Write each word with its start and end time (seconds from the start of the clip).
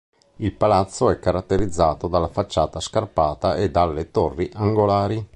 Il 0.37 0.51
palazzo 0.53 1.11
e 1.11 1.19
caratterizzato 1.19 2.07
dalla 2.07 2.27
facciata 2.27 2.79
a 2.79 2.81
scarpata 2.81 3.55
e 3.55 3.69
dalle 3.69 4.09
torri 4.09 4.49
angolari. 4.55 5.23